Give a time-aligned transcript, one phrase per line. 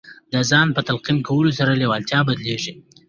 [0.33, 2.73] د ځان په تلقین کولو سره لېوالتیا بدلېږي